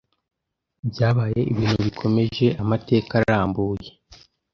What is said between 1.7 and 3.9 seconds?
bikomeje Amateka arambuye